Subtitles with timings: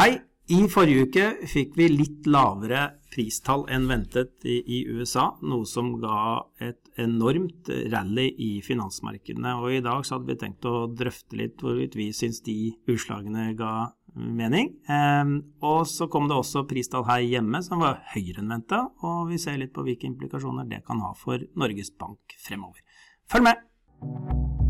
[0.00, 0.14] Hei!
[0.48, 6.38] I forrige uke fikk vi litt lavere pristall enn ventet i, USA, noe som ga
[6.64, 9.52] et enormt rally i finansmarkedene.
[9.60, 12.56] Og I dag så hadde vi tenkt å drøfte litt hvorvidt vi syns de
[12.88, 14.72] utslagene ga mening.
[14.88, 15.36] Eh,
[15.68, 19.42] og så kom det også pristall her hjemme som var høyere enn venta, og vi
[19.44, 22.80] ser litt på hvilke implikasjoner det kan ha for Norges Bank fremover.
[23.28, 24.69] Følg med!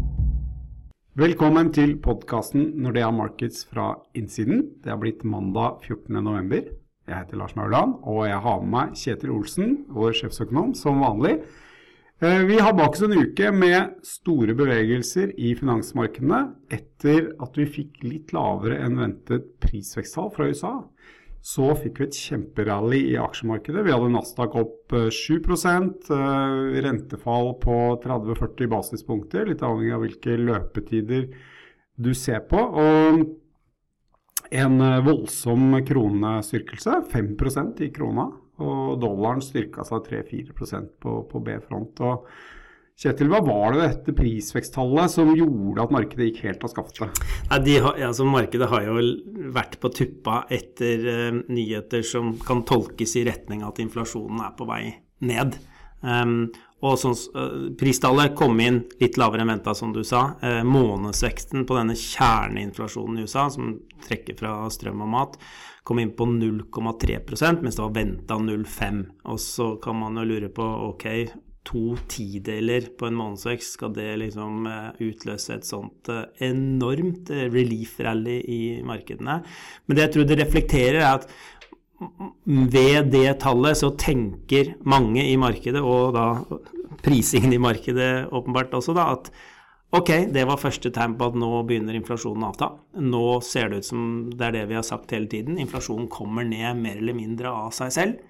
[1.18, 4.60] Velkommen til podkasten Nordea Markets fra innsiden.
[4.78, 6.68] Det har blitt mandag 14.11.
[7.10, 11.40] Jeg heter Lars Mauland, og jeg har med meg Kjetil Olsen, vår sjefsøkonom, som vanlig.
[12.22, 16.44] Eh, vi har bak oss en uke med store bevegelser i finansmarkedene
[16.78, 20.76] etter at vi fikk litt lavere enn ventet prisveksttall fra USA
[21.40, 23.84] så fikk vi et kjemperally i aksjemarkedet.
[23.86, 25.76] Vi hadde Nasdaq opp 7 eh,
[26.12, 31.30] eh, rentefall på 30-40 basispunkter, litt avhengig av hvilke løpetider
[31.96, 32.60] du ser på.
[32.60, 33.24] Og
[34.50, 38.28] en eh, voldsom kronestyrkelse, 5% i krona.
[38.60, 42.04] Og dollaren styrka seg 3-4 på, på B-front.
[42.04, 42.28] og
[43.00, 47.22] Kjetil, hva var det dette prisveksttallet som gjorde at markedet gikk helt av skaftet?
[47.48, 49.00] Nei, altså markedet har jo
[49.56, 54.68] vært på tuppa etter uh, nyheter som kan tolkes i retning at inflasjonen er på
[54.68, 54.82] vei
[55.24, 55.56] ned.
[56.04, 56.50] Um,
[56.84, 60.34] og sånn, uh, Pristallet kom inn litt lavere enn venta, som du sa.
[60.44, 65.40] Uh, månedsveksten på denne kjerneinflasjonen i USA, som trekker fra strøm og mat,
[65.88, 67.22] kom inn på 0,3
[67.64, 71.06] mens det var venta 0,5 Og så kan man jo lure på ok,
[71.68, 77.46] to tideler på en månedsvekst, skal det liksom eh, utløse et sånt eh, enormt eh,
[77.52, 79.40] relief-rally i markedene?
[79.86, 81.28] Men det jeg tror det reflekterer, er at
[82.46, 86.30] ved det tallet så tenker mange i markedet, og da
[87.04, 89.28] prisingen i markedet åpenbart også, da, at
[89.96, 92.70] ok, det var første tegn på at nå begynner inflasjonen å avta.
[93.04, 95.60] Nå ser det ut som det er det vi har sagt hele tiden.
[95.60, 98.29] Inflasjonen kommer ned mer eller mindre av seg selv.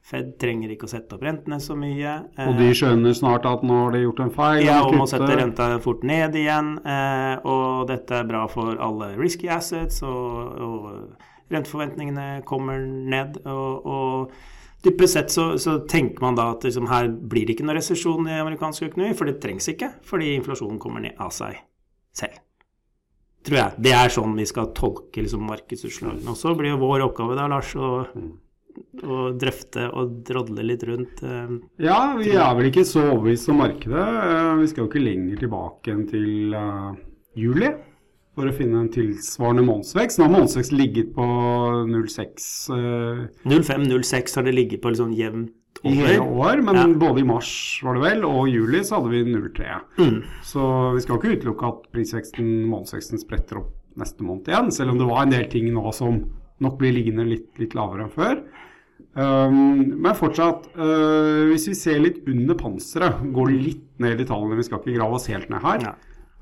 [0.00, 2.14] Fed trenger ikke å sette opp rentene så mye.
[2.46, 4.62] Og de skjønner snart at nå har de gjort en feil?
[4.64, 6.72] Ja, og må sette renta fort ned igjen.
[6.82, 13.38] Eh, og dette er bra for alle risky assets, og, og renteforventningene kommer ned.
[13.44, 17.68] Og, og dypest sett så, så, tenker man da at liksom, her blir det ikke
[17.68, 21.60] noe resesjon i amerikansk økonomi, for det trengs ikke, fordi inflasjonen kommer ned av seg
[22.16, 22.40] selv.
[23.46, 23.80] Tror jeg.
[23.84, 26.28] Det er sånn vi skal tolke liksom, markedsutslagene.
[26.32, 28.08] Og så blir jo vår oppgave da, Lars, å
[29.02, 31.22] og drøfte og drodle litt rundt?
[31.24, 31.54] Eh,
[31.84, 34.08] ja, vi er vel ikke så overbevist om markedet.
[34.24, 36.90] Eh, vi skal jo ikke lenger tilbake enn til uh,
[37.38, 37.70] juli
[38.38, 40.20] for å finne en tilsvarende månedsvekst.
[40.20, 41.26] Nå har månedsvekst ligget på
[41.90, 45.90] 0,6 uh, 0,5-0,6 har det ligget på sånn jevnt over.
[45.90, 46.86] I hele år, men ja.
[47.00, 47.52] både i mars
[47.86, 49.76] var det vel, og i juli så hadde vi 0,3.
[50.00, 50.18] Mm.
[50.46, 50.64] Så
[50.96, 55.08] vi skal ikke utelukke at prisveksten, månedsveksten spretter opp neste måned igjen, selv om det
[55.08, 56.20] var en del ting nå som
[56.64, 58.42] nok blir liggende litt, litt lavere enn før.
[59.18, 64.58] Um, men fortsatt, uh, hvis vi ser litt under panseret, går litt ned i tallene,
[64.60, 65.94] vi skal ikke grave oss helt ned her, ja.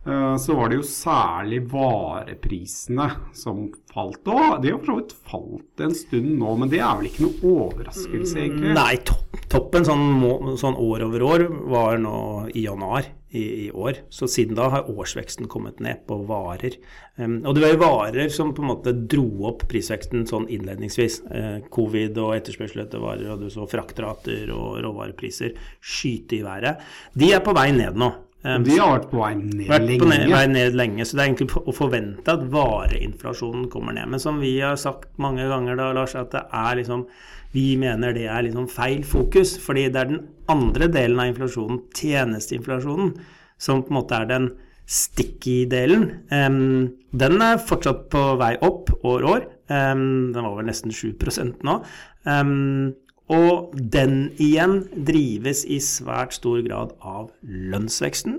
[0.04, 4.20] uh, så var det jo særlig vareprisene som falt.
[4.28, 7.24] Og de har for så vidt falt en stund nå, men det er vel ikke
[7.24, 8.74] noe overraskelse, egentlig?
[8.76, 12.18] Nei, topp, toppen sånn, sånn, år over år var nå
[12.56, 14.02] i januar i, i, år.
[14.12, 16.76] Så siden da har årsveksten kommet ned på varer.
[17.16, 21.20] Um, og det var jo varer som på en måte dro opp prisveksten sånn innledningsvis.
[21.28, 26.84] Uh, covid og etterspørsel etter varer, og du så fraktrater og råvarepriser skyte i været.
[27.16, 28.12] De er på vei ned nå.
[28.46, 30.02] Um, de har vært på vei ned vært lenge.
[30.02, 31.06] På ned, vei ned lenge.
[31.08, 34.12] Så det er egentlig å forvente at vareinflasjonen kommer ned.
[34.12, 37.08] Men som vi har sagt mange ganger da, Lars, at det er liksom
[37.54, 41.80] vi mener det er liksom feil fokus, fordi det er den andre delen av inflasjonen,
[41.96, 43.14] tjenesteinflasjonen,
[43.58, 44.50] som på en måte er den
[44.88, 46.04] sticky-delen.
[46.32, 49.48] Um, den er fortsatt på vei opp år år.
[49.68, 51.16] Um, den var vel nesten 7
[51.64, 51.80] nå.
[52.24, 52.94] Um,
[53.28, 58.38] og den igjen drives i svært stor grad av lønnsveksten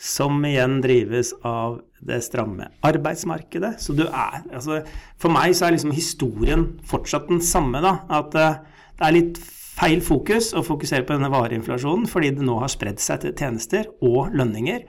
[0.00, 3.74] som igjen drives av det stramme arbeidsmarkedet.
[3.82, 4.80] Så du er altså,
[5.20, 7.98] For meg så er liksom historien fortsatt den samme, da.
[8.08, 8.62] At uh,
[8.96, 9.42] det er litt
[9.80, 13.90] feil fokus å fokusere på denne vareinflasjonen, fordi det nå har spredd seg til tjenester
[14.00, 14.86] og lønninger.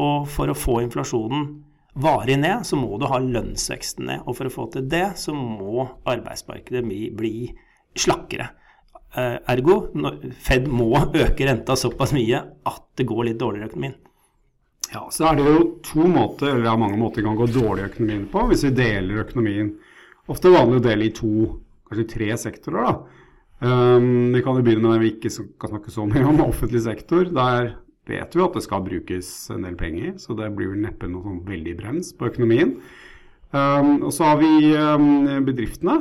[0.00, 1.48] Og for å få inflasjonen
[2.00, 4.22] varig ned, så må du ha lønnsveksten ned.
[4.26, 7.34] Og for å få til det, så må arbeidsmarkedet bli, bli
[7.98, 8.50] slakkere.
[9.10, 9.80] Uh, ergo,
[10.38, 13.96] Fed må øke renta såpass mye at det går litt dårligere i økonomien.
[14.90, 17.90] Ja, så er det jo to måter, eller det er mange måter kan gå dårlig
[17.92, 19.74] økonomien på, hvis vi deler økonomien.
[20.30, 21.32] Ofte vanlig å dele i to,
[21.90, 22.86] kanskje tre sektorer.
[22.86, 23.20] da.
[23.60, 26.82] Um, vi kan jo begynne med den vi ikke kan snakke så mye om, offentlig
[26.86, 27.28] sektor.
[27.28, 27.74] Der
[28.10, 31.22] vet vi at det skal brukes en del penger, så det blir vel neppe noe
[31.26, 32.78] sånn veldig brems på økonomien.
[33.50, 36.00] Um, og så har vi um, bedriftene.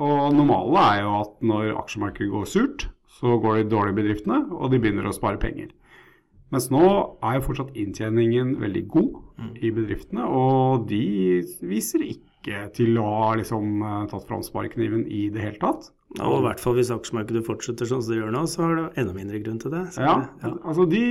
[0.00, 2.86] Og normale er jo at når aksjemarkedet går surt,
[3.18, 5.68] så går de dårlig i bedriftene, og de begynner å spare penger.
[6.52, 6.82] Mens nå
[7.24, 11.02] er jo fortsatt inntjeningen veldig god i bedriftene, og de
[11.64, 15.90] viser ikke til å ha liksom eh, tatt fram sparekniven i det hele tatt.
[16.20, 18.86] Og i hvert fall hvis aksjemarkedet fortsetter sånn som det gjør nå, så har det
[19.00, 19.84] enda mindre grunn til det.
[19.96, 20.50] Ja, det- ja.
[20.68, 21.04] altså de,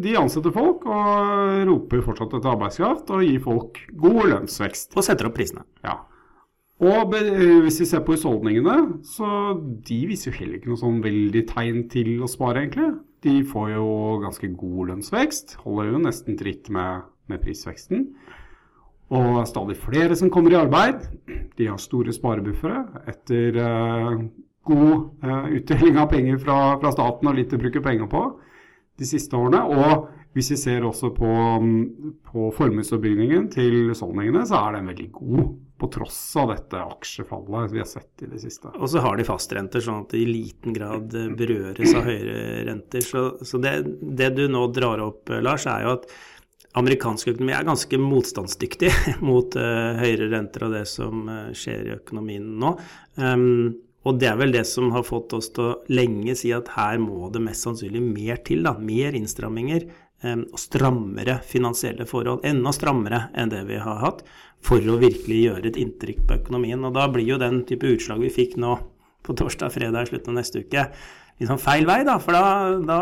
[0.00, 4.94] de ansetter folk og roper fortsatt etter arbeidskraft og gir folk god lønnsvekst.
[4.96, 5.66] Og setter opp prisene.
[5.84, 5.98] Ja.
[6.84, 7.12] Og
[7.64, 11.86] hvis vi ser på husholdningene, så de viser jo heller ikke noe sånn veldig tegn
[11.92, 12.90] til å spare, egentlig.
[13.24, 13.86] De får jo
[14.20, 18.10] ganske god lønnsvekst, holder jo nesten tritt med, med prisveksten.
[19.16, 21.06] Og stadig flere som kommer i arbeid.
[21.56, 24.20] De har store sparebuffere etter eh,
[24.66, 28.24] god eh, utdeling av penger fra, fra staten og litt å bruke penger på
[28.98, 29.62] de siste årene.
[29.62, 31.30] Og hvis vi ser også på,
[31.62, 35.54] mm, på formuesoppbyggingen til husholdningene, så er den veldig god.
[35.76, 38.70] På tross av dette aksjefallet vi har sett i det siste.
[38.78, 42.62] Og så har de fastrenter, sånn at det i liten grad eh, berøres av høyere
[42.68, 43.04] renter.
[43.04, 43.74] Så, så det,
[44.16, 46.08] det du nå drar opp, eh, Lars, er jo at
[46.76, 48.90] amerikansk økonomi er ganske motstandsdyktig
[49.28, 52.74] mot uh, høyere renter og det som uh, skjer i økonomien nå.
[53.16, 53.76] Um,
[54.06, 57.00] og det er vel det som har fått oss til å lenge si at her
[57.02, 58.62] må det mest sannsynlig mer til.
[58.66, 59.88] da, Mer innstramminger
[60.56, 62.44] strammere finansielle forhold.
[62.46, 64.22] Enda strammere enn det vi har hatt,
[64.64, 66.84] for å virkelig gjøre et inntrykk på økonomien.
[66.88, 68.78] Og da blir jo den type utslag vi fikk nå
[69.26, 70.86] på torsdag, fredag, slutten av neste uke,
[71.40, 72.16] liksom feil vei, da.
[72.22, 73.00] For da, da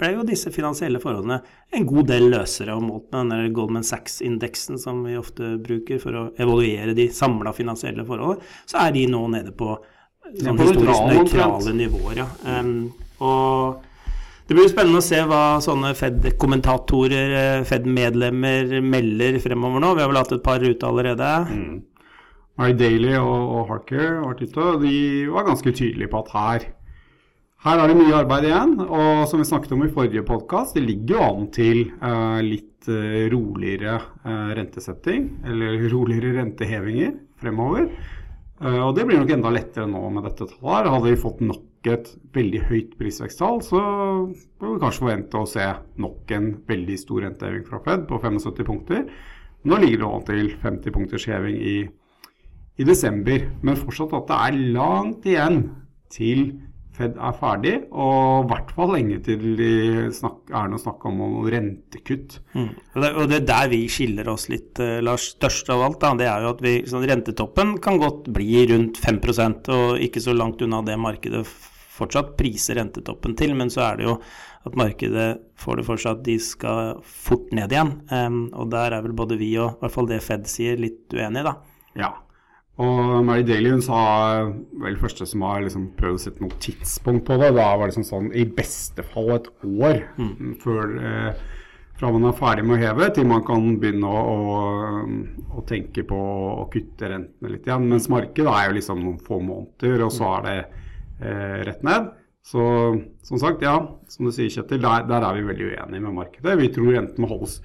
[0.00, 1.40] ble jo disse finansielle forholdene
[1.76, 6.16] en god del løsere og målt med den Goldman Sachs-indeksen som vi ofte bruker for
[6.16, 9.74] å evaluere de samla finansielle forholdene, så er de nå nede på
[10.40, 12.22] sånn historisk nøytrale nivåer.
[12.22, 12.28] Ja.
[12.60, 13.86] Um, og
[14.50, 19.92] det blir spennende å se hva sånne Fed-kommentatorer, eh, Fed-medlemmer melder fremover nå.
[19.94, 21.28] Vi har vel hatt et par ute allerede.
[22.58, 24.96] Mary Daly og, og Harker har vært de
[25.30, 26.66] var ganske tydelige på at her
[27.60, 30.82] her er det mye arbeid igjen, og som vi snakket om i forrige podkast, det
[30.86, 37.90] ligger jo an til uh, litt uh, roligere uh, rentesetting, eller roligere rentehevinger fremover.
[38.60, 40.88] Og det blir nok enda lettere nå med dette tallet.
[40.92, 43.80] Hadde vi fått nok et veldig høyt prisveksttall, så
[44.60, 45.66] bør vi kanskje forvente å se
[46.02, 49.06] nok en veldig stor renteheving fra Fed på 75 punkter.
[49.64, 51.76] Nå ligger det an til 50 punkters heving i,
[52.80, 55.62] i desember, men fortsatt at det er langt igjen
[56.12, 56.50] til
[57.00, 59.70] Fed er ferdig, og i hvert fall lenge til de
[60.12, 62.40] snak, er noe snakk om noen rentekutt.
[62.52, 62.66] Mm.
[62.66, 65.30] Og, det, og det er der vi skiller oss litt, eh, Lars.
[65.36, 69.00] Størst av alt, da, det er jo at vi, sånn, rentetoppen kan godt bli rundt
[69.00, 71.46] 5% og ikke så langt unna det markedet
[72.00, 73.54] fortsatt priser rentetoppen til.
[73.58, 74.16] Men så er det jo
[74.68, 75.28] at markedet
[75.60, 77.94] får det for seg at de skal fort ned igjen.
[78.12, 81.14] Um, og der er vel både vi og i hvert fall det Fed sier, litt
[81.16, 81.54] uenige, da.
[82.00, 82.10] Ja.
[82.80, 84.00] Og Mary Daly hun sa
[84.80, 87.52] vel første som har liksom prøvd å sette noe tidspunkt på det.
[87.56, 90.00] Da var det liksom sånn i beste fall et år
[90.62, 91.42] før eh,
[92.00, 96.06] fra man er ferdig med å heve, til man kan begynne å, å, å tenke
[96.08, 97.88] på å kutte rentene litt igjen.
[97.90, 100.54] Mens markedet er jo liksom noen få måneder, og så er det
[101.20, 102.10] rett ned.
[102.46, 102.62] Så
[103.22, 103.76] som sagt, ja,
[104.08, 106.56] som du sier Kjetil, der, der er vi veldig uenige med markedet.
[106.60, 107.58] Vi tror rentene må holdes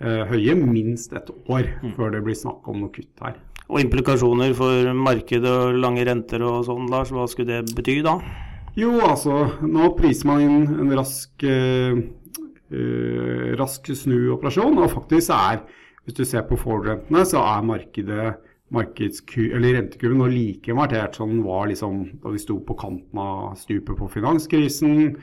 [0.00, 3.36] eh, høye minst et år før det blir snakk om noe kutt her.
[3.68, 8.18] Og implikasjoner for markedet og lange renter og sånn, Lars, hva skulle det bety da?
[8.76, 12.00] Jo, altså, nå priser man inn en rask, eh,
[12.74, 15.62] eh, rask snuoperasjon, og faktisk er,
[16.04, 18.34] hvis du ser på forward-rentene, så er markedet
[18.78, 23.54] eller rentekurven nå like markert som den var liksom, da vi sto på kanten av
[23.60, 25.14] stupet på finanskrisen,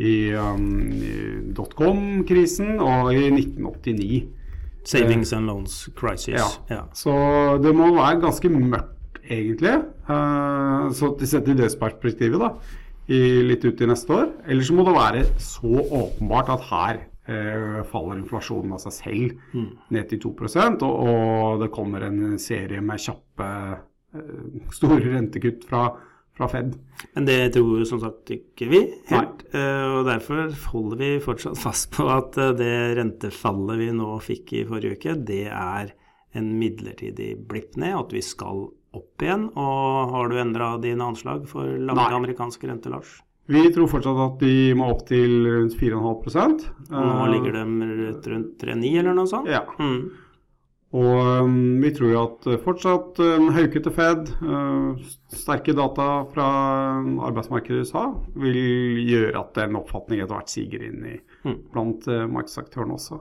[0.00, 1.14] i, um, i
[1.56, 4.20] dotcom-krisen og i 1989.
[4.88, 6.38] Savings and loans crisis.
[6.38, 6.48] Ja.
[6.70, 6.84] ja.
[6.96, 7.12] Så
[7.60, 9.76] det må være ganske mørkt, egentlig.
[10.08, 12.54] Eh, så sett i det perspektivet, da,
[13.12, 14.30] i, litt ut i neste år.
[14.48, 17.09] Eller så må det være så åpenbart at her eh,
[17.90, 19.56] faller inflasjonen av seg selv
[19.94, 23.50] ned til 2 og, og det kommer en serie med kjappe,
[24.14, 25.84] eh, store rentekutt fra,
[26.36, 26.74] fra Fed.
[27.14, 28.82] Men det tror som sagt ikke vi
[29.12, 29.46] helt.
[29.52, 29.62] Nei.
[29.94, 34.66] Og derfor holder vi fortsatt fast på at eh, det rentefallet vi nå fikk i
[34.68, 35.94] forrige uke, det er
[36.38, 39.48] en midlertidig blipp ned, at vi skal opp igjen.
[39.58, 42.14] Og har du endra dine anslag for lange Nei.
[42.20, 43.20] amerikanske renter, Lars?
[43.50, 47.64] Vi tror fortsatt at de må opp til rundt 4,5% Og nå ligger de
[48.34, 49.50] rundt 3,9 eller noe sånt?
[49.50, 49.64] Ja.
[49.80, 50.10] Mm.
[50.90, 54.98] Og um, vi tror jo at uh, fortsatt en haukete Fed, uh,
[55.30, 56.46] sterke data fra
[56.98, 58.58] um, arbeidsmarkedet i USA, vil
[59.06, 61.54] gjøre at den oppfatningen etter hvert siger inn i, Mm.
[61.72, 63.20] blant uh, markedsaktørene også.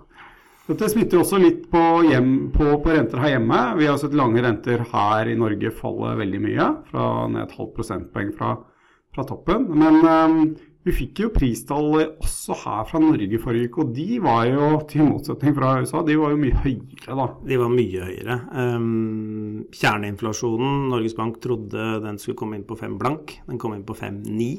[0.69, 3.59] Dette smitter også litt på, hjem, på, på, renter her hjemme.
[3.79, 7.77] Vi har sett lange renter her i Norge falle veldig mye, fra ned et halvt
[7.77, 8.51] prosentpoeng fra,
[9.16, 9.66] fra, toppen.
[9.80, 10.39] Men um,
[10.88, 15.10] vi fikk jo pristall også her fra Norge forrige uke, og de var jo, til
[15.10, 17.28] motsetning fra USA, de var jo mye høyere, da.
[17.51, 18.39] De var mye høyere.
[18.56, 23.39] Um, kjerneinflasjonen, Norges Bank trodde den skulle komme inn på fem blank.
[23.50, 24.50] Den kom inn på 5,9.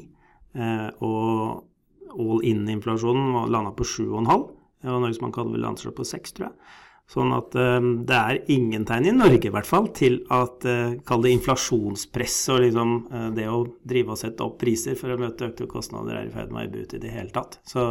[0.51, 4.47] Uh, og all in-inflasjonen landa på 7,5.
[4.81, 6.71] Og Norges Bank hadde vel anslått på seks, tror jeg.
[7.11, 10.93] Sånn at um, det er ingen tegn i Norge i hvert fall til at uh,
[11.07, 15.19] kall det inflasjonspress og liksom uh, det å drive og sette opp priser for å
[15.19, 17.59] møte økte kostnader er i ferd med å ebbe ut i det hele tatt.
[17.67, 17.83] Så,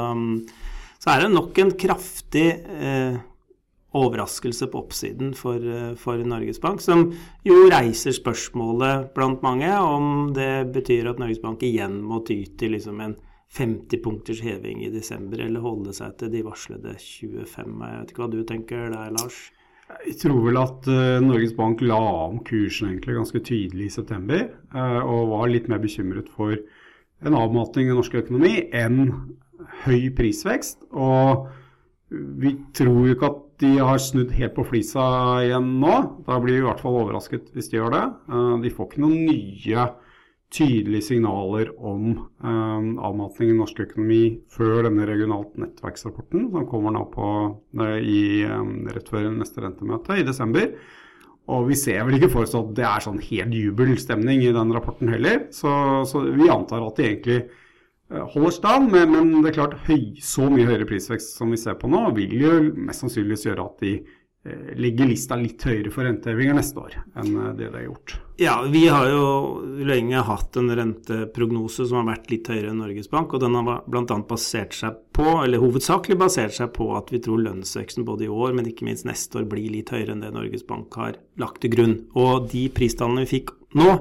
[0.97, 3.21] så, er det nok en kraftig uh,
[4.01, 5.69] overraskelse på oppsiden for,
[6.01, 7.09] for, Norges Bank, som
[7.45, 12.79] jo reiser spørsmålet blant mange om det betyr at Norges Bank igjen må ty til
[12.79, 13.19] liksom en
[13.51, 17.81] 50 punkters heving i desember, eller holde seg til de varslede 25?
[17.83, 19.41] Jeg vet ikke hva du tenker der, Lars?
[20.07, 24.45] Jeg tror vel at uh, Norges Bank la om kursen egentlig ganske tydelig i september,
[24.75, 26.55] uh, og var litt mer bekymret for
[27.27, 29.11] en avmatning i norsk økonomi enn
[29.83, 30.87] høy prisvekst.
[30.95, 31.49] Og
[32.11, 35.03] vi tror jo ikke at de har snudd helt på flisa
[35.43, 35.97] igjen nå.
[36.27, 38.07] Da blir vi i hvert fall overrasket hvis de gjør det.
[38.31, 39.89] Uh, de får ikke noen nye
[40.51, 42.09] tydelige signaler om
[42.43, 47.29] um, avmatning i norsk økonomi før denne regionalt nettverksrapporten, som kommer nå på,
[48.03, 50.73] i, um, rett før neste rentemøte i desember.
[51.51, 54.75] Og vi ser vel ikke for oss at det er sånn helt jubelstemning i den
[54.75, 55.47] rapporten heller.
[55.55, 55.71] Så,
[56.07, 57.41] så vi antar at de egentlig
[58.11, 61.79] holder stand, men, men, det er klart høy, så mye høyere prisvekst som vi ser
[61.79, 63.93] på nå, vil jo mest sannsynligvis gjøre at de
[64.45, 68.15] Eh, ligger lista litt høyere for rentehevinger neste år enn eh, det det har gjort.
[68.41, 69.25] Ja, vi har jo
[69.85, 73.35] lenge hatt en renteprognose som har vært litt høyere enn Norges Bank.
[73.37, 74.17] Og den har bl.a.
[74.31, 78.57] basert seg på, eller hovedsakelig basert seg på at vi tror lønnsveksten både i år,
[78.57, 81.77] men ikke minst neste år blir litt høyere enn det Norges Bank har lagt til
[81.77, 81.95] grunn.
[82.17, 83.93] Og de pristallene vi fikk nå,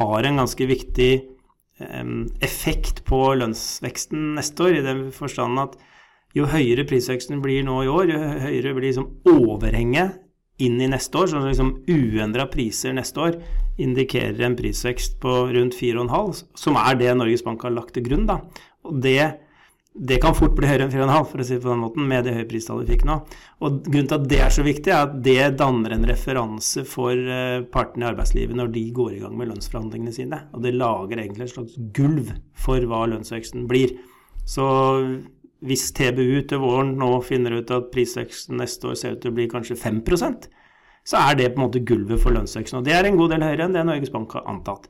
[0.00, 5.76] har en ganske viktig eh, effekt på lønnsveksten neste år, i den forstand at
[6.36, 10.20] jo høyere prisveksten blir nå i år, jo høyere blir liksom overhenget
[10.62, 11.30] inn i neste år.
[11.30, 13.38] Så liksom uendra priser neste år
[13.82, 18.28] indikerer en prisvekst på rundt 4,5, som er det Norges Bank har lagt til grunn.
[18.28, 18.42] da.
[18.86, 19.18] Og det,
[19.94, 22.28] det kan fort bli høyere enn 4,5, for å si det på den måten, med
[22.28, 23.18] det høye pristallet vi fikk nå.
[23.64, 27.16] Og Grunnen til at det er så viktig, er at det danner en referanse for
[27.16, 30.42] eh, partene i arbeidslivet når de går i gang med lønnsforhandlingene sine.
[30.52, 32.34] Og det lager egentlig et slags gulv
[32.66, 33.96] for hva lønnsveksten blir.
[34.48, 34.66] Så
[35.62, 39.36] hvis TBU til våren nå finner ut at prisveksten neste år ser ut til å
[39.36, 40.50] bli kanskje 5%
[41.04, 42.80] så er det på en måte gulvet for lønnsveksten.
[42.80, 44.86] Og det er en god del høyere enn det Norges Bank har antatt.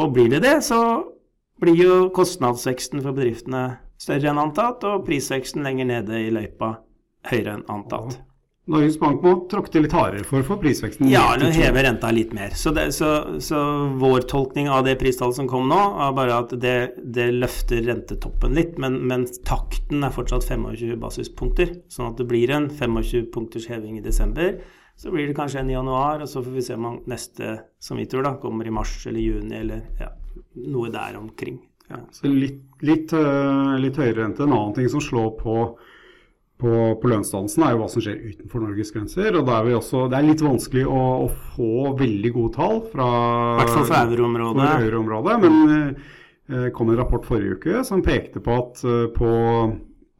[0.00, 0.80] Og blir det det, så
[1.62, 3.64] blir jo kostnadsveksten for bedriftene
[4.00, 6.74] større enn antatt, og prisveksten lenger nede i løypa
[7.30, 8.18] høyere enn antatt.
[8.64, 12.08] Norges Bank må tråkke til litt hardere for å få prisveksten Ja, eller heve renta
[12.14, 12.54] litt mer.
[12.56, 13.10] Så, det, så,
[13.44, 13.58] så,
[14.00, 18.56] vår tolkning av det pristallet som kom nå, er bare at det, det løfter rentetoppen
[18.56, 21.76] litt, men, men, takten er fortsatt 25 basispunkter.
[21.92, 24.56] Sånn at det blir en 25 punkters heving i desember.
[24.96, 28.00] Så blir det kanskje en i januar, og så får vi se om neste, som
[28.00, 30.08] vi tror, da, kommer i mars eller juni eller ja,
[30.64, 31.60] noe der omkring.
[31.90, 32.00] Ja.
[32.16, 34.46] Så litt, litt, eh, litt høyere rente.
[34.46, 35.56] En annen ting som slår på
[36.60, 39.38] på, på lønnsdannelsen, er jo hva som skjer utenfor Norges grenser.
[39.40, 43.08] og er også, Det er litt vanskelig å, å, få veldig gode tall fra
[43.64, 44.68] for euroområdet.
[44.86, 49.32] Euro men eh, kom en rapport forrige uke som pekte på at eh, på,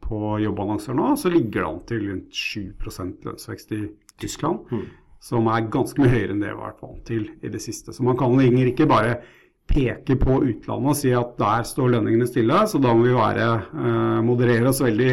[0.03, 3.81] på jobbannonser nå så ligger det an til rundt 7% lønnsvekst i
[4.21, 4.67] Tyskland.
[4.71, 4.85] Mm.
[5.25, 7.95] Som er ganske mye høyere enn det vi har vært vant til i det siste.
[7.95, 9.21] Så man kan ikke bare
[9.65, 13.47] peke på utlandet og si at der står lønningene stille, så da må vi være,
[13.73, 15.09] eh, moderere oss veldig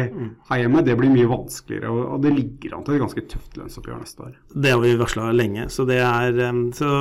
[0.49, 0.83] her hjemme.
[0.85, 4.27] Det blir mye vanskeligere, og, og det ligger an til et ganske tøft lønnsoppgjør neste
[4.27, 4.35] år.
[4.53, 5.67] Det har vi varsla lenge.
[5.73, 6.91] Så, det er, eh, så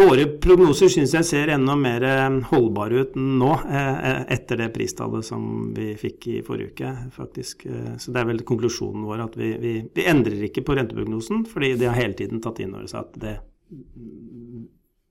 [0.00, 5.26] våre prognoser syns jeg ser enda mer eh, holdbare ut nå, eh, etter det pristallet
[5.26, 7.66] som vi fikk i forrige uke, faktisk.
[8.00, 11.74] Så det er vel konklusjonen vår at vi, vi, vi endrer ikke på renteprognosen, fordi
[11.80, 13.36] de har hele tiden tatt inn over seg at det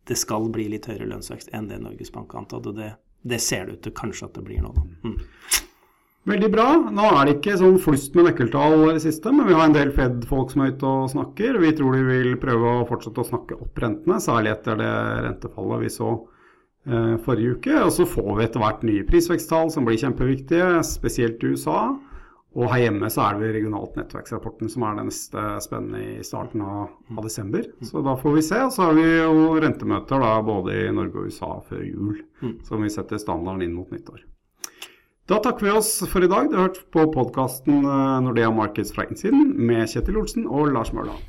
[0.07, 2.67] det skal bli litt høyere lønnsvekst enn det Norges Bank har antatt.
[2.69, 2.91] Og det,
[3.25, 4.73] det, ser det ut til kanskje at det blir nå.
[5.05, 5.17] Mm.
[6.25, 6.67] Veldig bra.
[6.89, 9.75] Nå er det ikke sånn flust med nøkkeltall i det siste, men vi har en
[9.75, 11.59] del Fed-folk som er ute og snakker.
[11.61, 14.93] Vi tror de vil prøve å fortsette å snakke opp rentene, særlig etter det
[15.27, 16.09] rentefallet vi så
[16.89, 17.77] eh, forrige uke.
[17.83, 21.79] Og så får vi etter hvert nye prisveksttall som blir kjempeviktige, spesielt i USA.
[22.55, 26.63] Og her hjemme så er det regionalt nettverksrapporten som er det neste spennende i starten
[26.63, 27.67] av, av desember.
[27.67, 27.89] Mm.
[27.89, 28.61] Så da får vi se.
[28.63, 32.55] Og så har vi jo rentemøter da både i Norge og USA før jul, mm.
[32.67, 34.23] som vi setter standarden inn mot nyttår.
[35.27, 36.47] Da takker vi oss for i dag.
[36.51, 40.93] Du har hørt på podkasten eh, Nordea Markets fra innsiden med Kjetil Olsen og Lars
[40.95, 41.19] Mørland.